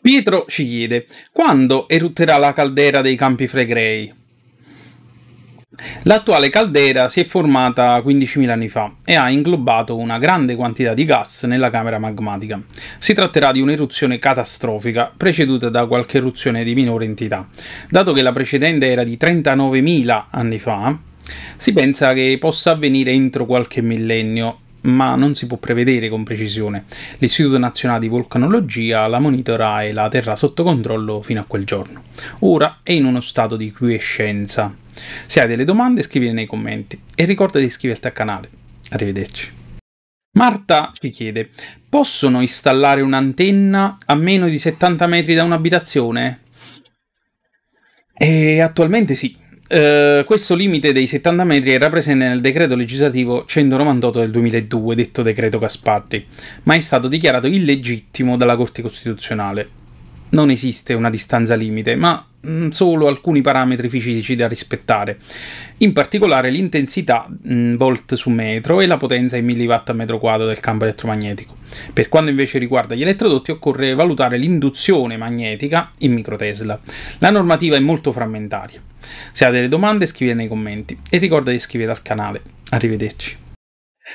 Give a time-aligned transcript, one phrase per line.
[0.00, 4.14] Pietro ci chiede quando erutterà la caldera dei Campi Flegrei?
[6.02, 11.04] L'attuale caldera si è formata 15.000 anni fa e ha inglobato una grande quantità di
[11.04, 12.60] gas nella camera magmatica.
[12.98, 17.48] Si tratterà di un'eruzione catastrofica, preceduta da qualche eruzione di minore entità.
[17.88, 20.98] Dato che la precedente era di 39.000 anni fa,
[21.56, 26.84] si pensa che possa avvenire entro qualche millennio, ma non si può prevedere con precisione.
[27.18, 32.04] L'Istituto Nazionale di Vulcanologia la monitora e la terrà sotto controllo fino a quel giorno.
[32.40, 34.74] Ora è in uno stato di quiescenza.
[35.26, 38.50] Se hai delle domande scrivile nei commenti e ricorda di iscriverti al canale.
[38.90, 39.52] Arrivederci.
[40.32, 41.50] Marta ci chiede:
[41.88, 46.42] Possono installare un'antenna a meno di 70 metri da un'abitazione?
[48.16, 49.36] E attualmente sì,
[49.68, 55.22] Uh, questo limite dei 70 metri era presente nel decreto legislativo 198 del 2002, detto
[55.22, 56.26] decreto Gasparri,
[56.62, 59.68] ma è stato dichiarato illegittimo dalla Corte Costituzionale.
[60.30, 65.18] Non esiste una distanza limite, ma Mm, solo alcuni parametri fisici da rispettare,
[65.78, 70.46] in particolare l'intensità mh, volt su metro e la potenza in milliwatt a metro quadro
[70.46, 71.56] del campo elettromagnetico.
[71.92, 76.80] Per quanto invece riguarda gli elettrodotti occorre valutare l'induzione magnetica in microtesla.
[77.18, 78.80] La normativa è molto frammentaria.
[79.32, 82.42] Se ha delle domande scrivete nei commenti e ricorda di iscriverti al canale.
[82.70, 83.36] Arrivederci.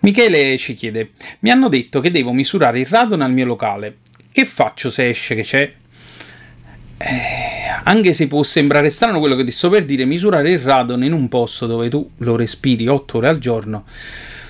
[0.00, 3.98] Michele ci chiede: Mi hanno detto che devo misurare il radon al mio locale.
[4.30, 5.72] Che faccio se esce che c'è?
[6.96, 11.04] Eh, anche se può sembrare strano quello che ti sto per dire, misurare il radon
[11.04, 13.84] in un posto dove tu lo respiri 8 ore al giorno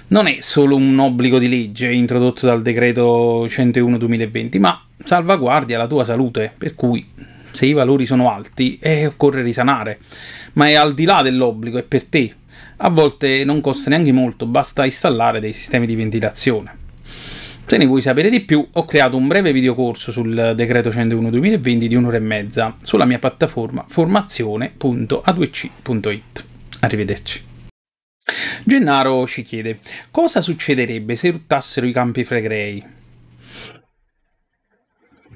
[0.08, 6.04] non è solo un obbligo di legge introdotto dal decreto 101-2020, ma salvaguardia la tua
[6.04, 7.06] salute, per cui
[7.50, 9.98] se i valori sono alti eh, occorre risanare,
[10.54, 12.34] ma è al di là dell'obbligo, è per te.
[12.78, 16.82] A volte non costa neanche molto, basta installare dei sistemi di ventilazione.
[17.66, 21.94] Se ne vuoi sapere di più, ho creato un breve videocorso sul decreto 101-2020 di
[21.94, 26.44] un'ora e mezza sulla mia piattaforma formazione.a2c.it.
[26.80, 27.52] Arrivederci.
[28.64, 29.78] Gennaro ci chiede:
[30.10, 33.02] Cosa succederebbe se ruttassero i campi flegrei?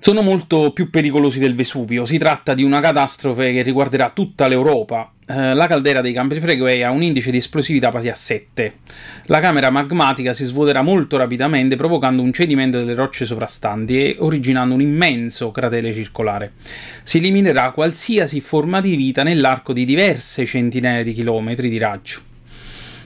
[0.01, 2.07] sono molto più pericolosi del Vesuvio.
[2.07, 5.13] Si tratta di una catastrofe che riguarderà tutta l'Europa.
[5.27, 8.79] Eh, la caldera dei Campi Flegrei ha un indice di esplosività quasi a 7.
[9.25, 14.73] La camera magmatica si svuoterà molto rapidamente, provocando un cedimento delle rocce sovrastanti e originando
[14.73, 16.53] un immenso cratere circolare.
[17.03, 22.28] Si eliminerà qualsiasi forma di vita nell'arco di diverse centinaia di chilometri di raggio.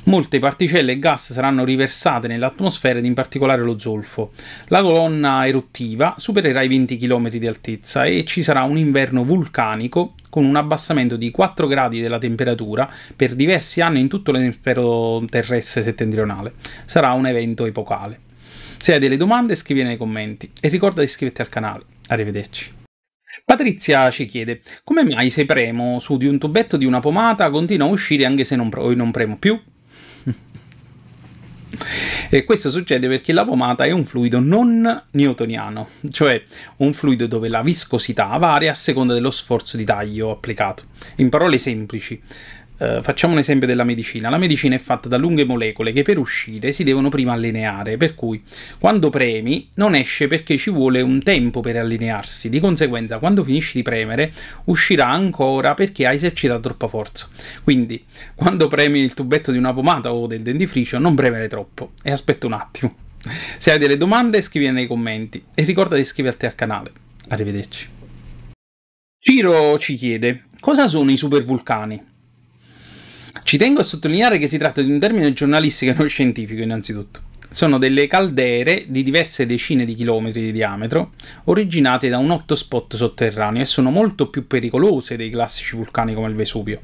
[0.04, 4.32] Molte particelle e gas saranno riversate nell'atmosfera ed in particolare lo zolfo.
[4.66, 10.14] La colonna eruttiva supererà i 20 km di altezza e ci sarà un inverno vulcanico
[10.28, 15.84] con un abbassamento di 4 gradi della temperatura per diversi anni in tutto l'emisfero terrestre
[15.84, 16.54] settentrionale.
[16.84, 18.19] Sarà un evento epocale.
[18.78, 21.84] Se hai delle domande scrivi nei commenti e ricorda di iscriverti al canale.
[22.08, 22.74] Arrivederci.
[23.44, 27.86] Patrizia ci chiede: Come mai se premo su di un tubetto di una pomata continua
[27.86, 29.58] a uscire anche se non, non premo più?
[32.34, 36.43] E questo succede perché la pomata è un fluido non newtoniano, cioè
[36.78, 40.84] un fluido dove la viscosità varia a seconda dello sforzo di taglio applicato.
[41.16, 42.19] In parole semplici,
[42.78, 44.28] Uh, facciamo un esempio della medicina.
[44.28, 48.15] La medicina è fatta da lunghe molecole che per uscire si devono prima allineare, per
[48.15, 48.43] cui
[48.78, 52.49] quando premi non esce perché ci vuole un tempo per allinearsi.
[52.49, 54.32] Di conseguenza, quando finisci di premere,
[54.65, 57.28] uscirà ancora perché hai esercitato troppa forza.
[57.62, 62.11] Quindi, quando premi il tubetto di una pomata o del dentifricio, non premere troppo e
[62.11, 62.97] aspetta un attimo.
[63.59, 66.91] Se hai delle domande, scrivile nei commenti e ricorda di iscriverti al canale.
[67.28, 67.88] Arrivederci.
[69.21, 72.11] Ciro ci chiede: cosa sono i supervulcani?
[73.43, 77.31] Ci tengo a sottolineare che si tratta di un termine giornalistico e non scientifico, innanzitutto
[77.52, 81.12] sono delle caldere di diverse decine di chilometri di diametro,
[81.44, 86.34] originate da un hotspot sotterraneo e sono molto più pericolose dei classici vulcani come il
[86.34, 86.80] Vesuvio.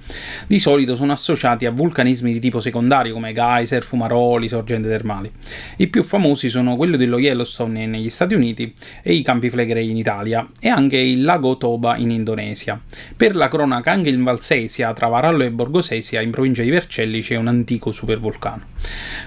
[0.46, 5.32] Di solito sono associati a vulcanismi di tipo secondario come geyser, fumaroli, sorgenti termali.
[5.76, 8.70] I più famosi sono quello dello Yellowstone negli Stati Uniti
[9.02, 12.78] e i Campi Flegrei in Italia e anche il lago Toba in Indonesia.
[13.16, 17.36] Per la cronaca anche in Valsesia, tra Varallo e Borgosesia, in provincia di Vercelli, c'è
[17.36, 18.66] un antico supervulcano.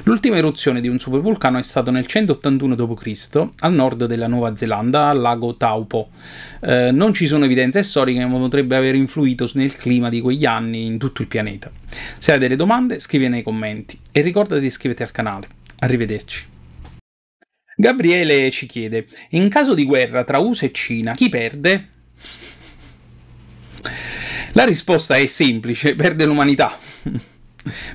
[0.03, 3.47] L'ultima eruzione di un supervulcano vulcano è stato nel 181 d.C.
[3.59, 6.09] al nord della Nuova Zelanda, al lago Taupo.
[6.59, 10.85] Eh, non ci sono evidenze storiche, ma potrebbe aver influito nel clima di quegli anni
[10.85, 11.71] in tutto il pianeta.
[12.17, 15.47] Se hai delle domande, scrivi nei commenti e ricorda di iscriverti al canale.
[15.79, 16.45] Arrivederci.
[17.75, 21.87] Gabriele ci chiede: In caso di guerra tra USA e Cina, chi perde?
[24.51, 26.77] La risposta è semplice: perde l'umanità.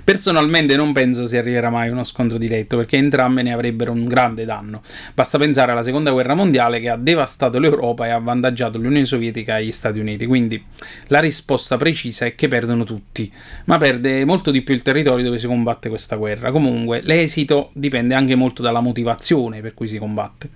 [0.05, 4.07] Personalmente non penso si arriverà mai a uno scontro diretto perché entrambe ne avrebbero un
[4.07, 4.83] grande danno.
[5.15, 9.59] Basta pensare alla seconda guerra mondiale che ha devastato l'Europa e ha avvantaggiato l'Unione Sovietica
[9.59, 10.27] e gli Stati Uniti.
[10.27, 10.65] Quindi
[11.09, 13.31] la risposta precisa è che perdono tutti,
[13.65, 16.51] ma perde molto di più il territorio dove si combatte questa guerra.
[16.51, 20.51] Comunque l'esito dipende anche molto dalla motivazione per cui si combatte.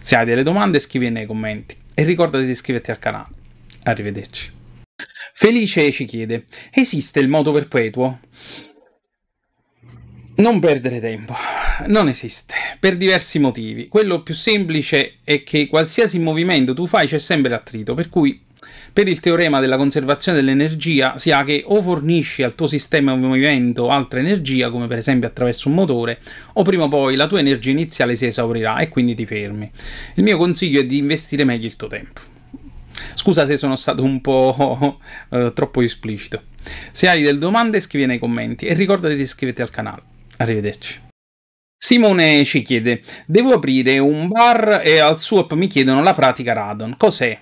[0.00, 3.26] Se hai delle domande scrivi nei commenti e ricordati di iscriverti al canale.
[3.84, 4.55] Arrivederci.
[5.34, 8.20] Felice ci chiede: esiste il moto perpetuo?
[10.36, 11.34] Non perdere tempo,
[11.86, 13.88] non esiste, per diversi motivi.
[13.88, 18.44] Quello più semplice è che qualsiasi movimento tu fai c'è sempre l'attrito, per cui
[18.92, 23.20] per il teorema della conservazione dell'energia si ha che o fornisci al tuo sistema di
[23.20, 26.18] movimento altra energia, come per esempio attraverso un motore,
[26.54, 29.70] o prima o poi la tua energia iniziale si esaurirà e quindi ti fermi.
[30.14, 32.35] Il mio consiglio è di investire meglio il tuo tempo.
[33.26, 35.00] Scusa se sono stato un po'
[35.30, 36.44] uh, troppo esplicito.
[36.92, 40.02] Se hai delle domande scrivi nei commenti e ricordati di iscriverti al canale.
[40.36, 41.00] Arrivederci.
[41.76, 46.96] Simone ci chiede: Devo aprire un bar e al swap mi chiedono la pratica Radon.
[46.96, 47.36] Cos'è?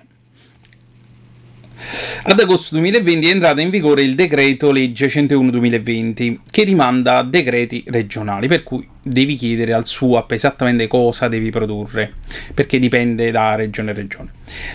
[2.23, 7.85] Ad agosto 2020 è entrato in vigore il decreto legge 101-2020 che rimanda a decreti
[7.87, 12.15] regionali, per cui devi chiedere al SUAP esattamente cosa devi produrre,
[12.55, 14.31] perché dipende da regione a regione.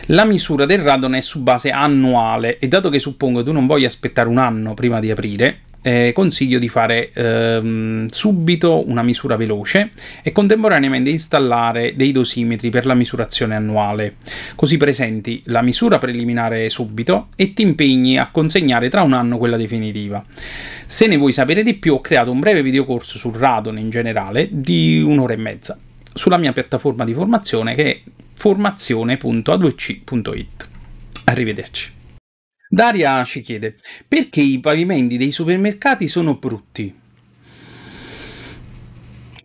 [0.07, 3.87] La misura del radon è su base annuale e dato che suppongo tu non voglia
[3.87, 9.89] aspettare un anno prima di aprire, eh, consiglio di fare ehm, subito una misura veloce
[10.21, 14.15] e contemporaneamente installare dei dosimetri per la misurazione annuale.
[14.55, 19.57] Così presenti la misura preliminare subito e ti impegni a consegnare tra un anno quella
[19.57, 20.23] definitiva.
[20.85, 24.49] Se ne vuoi sapere di più, ho creato un breve videocorso sul radon in generale
[24.51, 25.79] di un'ora e mezza
[26.13, 28.01] sulla mia piattaforma di formazione che è
[28.33, 30.67] formazione.a2c.it.
[31.25, 31.97] Arrivederci.
[32.71, 33.77] Daria ci chiede
[34.07, 36.95] perché i pavimenti dei supermercati sono brutti.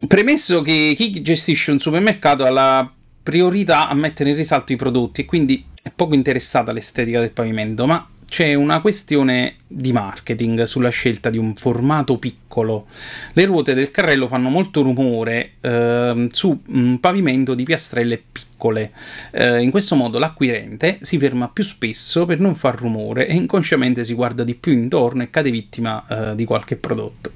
[0.06, 2.93] Premesso che chi gestisce un supermercato ha la
[3.23, 7.87] priorità a mettere in risalto i prodotti e quindi è poco interessata all'estetica del pavimento,
[7.87, 12.87] ma c'è una questione di marketing sulla scelta di un formato piccolo.
[13.33, 18.91] Le ruote del carrello fanno molto rumore eh, su un pavimento di piastrelle piccole.
[19.31, 24.03] Eh, in questo modo l'acquirente si ferma più spesso per non far rumore e inconsciamente
[24.03, 27.35] si guarda di più intorno e cade vittima eh, di qualche prodotto.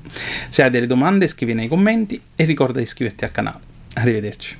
[0.49, 3.61] Se hai delle domande scrivi nei commenti e ricorda di iscriverti al canale.
[3.93, 4.57] Arrivederci.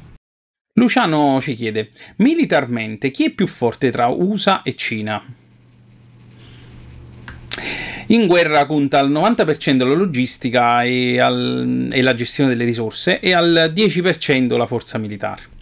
[0.75, 5.47] Luciano ci chiede, militarmente chi è più forte tra USA e Cina?
[8.11, 13.35] In guerra conta al 90% la logistica e, al, e la gestione delle risorse e
[13.35, 15.58] al 10% la forza militare.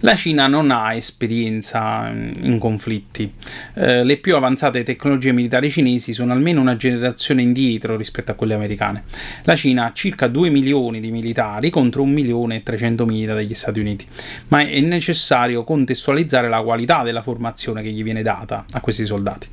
[0.00, 3.32] La Cina non ha esperienza in conflitti.
[3.74, 8.52] Eh, le più avanzate tecnologie militari cinesi sono almeno una generazione indietro rispetto a quelle
[8.52, 9.04] americane.
[9.44, 13.54] La Cina ha circa 2 milioni di militari contro 1 milione e 300 mila degli
[13.54, 14.06] Stati Uniti,
[14.48, 19.48] ma è necessario contestualizzare la qualità della formazione che gli viene data a questi soldati.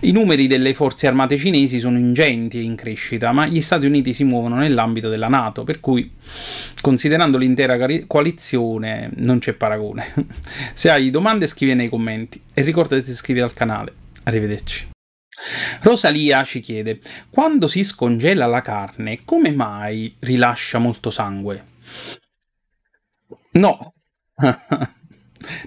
[0.00, 4.12] I numeri delle forze armate cinesi sono ingenti e in crescita, ma gli Stati Uniti
[4.12, 6.10] si muovono nell'ambito della Nato, per cui
[6.80, 9.74] considerando l'intera coalizione non c'è paragone.
[10.74, 13.94] Se hai domande scrivi nei commenti e ricordati di iscriverti al canale.
[14.24, 14.88] Arrivederci.
[15.82, 16.98] Rosalia ci chiede,
[17.30, 21.64] quando si scongela la carne, come mai rilascia molto sangue?
[23.52, 23.94] No.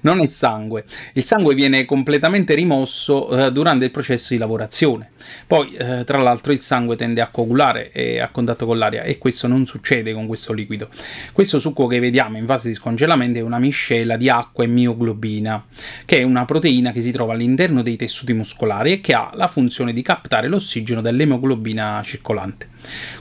[0.02, 0.86] non è sangue.
[1.14, 5.12] Il sangue viene completamente rimosso eh, durante il processo di lavorazione.
[5.46, 9.18] Poi, eh, tra l'altro, il sangue tende a coagulare e a contatto con l'aria e
[9.18, 10.90] questo non succede con questo liquido.
[11.34, 15.66] Questo succo che vediamo in fase di scongelamento è una miscela di acqua e mioglobina,
[16.06, 19.48] che è una proteina che si trova all'interno dei tessuti muscolari e che ha la
[19.48, 22.69] funzione di captare l'ossigeno dall'emoglobina circolante.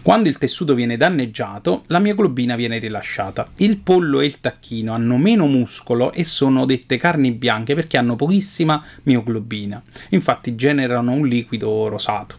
[0.02, 3.48] Quando il tessuto viene danneggiato, la mioglobina viene rilasciata.
[3.56, 8.16] Il pollo e il tacchino hanno meno muscolo e sono dette carni bianche perché hanno
[8.16, 9.82] pochissima mioglobina.
[10.10, 12.36] Infatti generano un liquido rosato.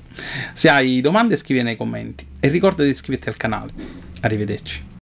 [0.54, 3.72] Se hai domande scrivi nei commenti e ricorda di iscriverti al canale.
[4.22, 4.89] Arrivederci.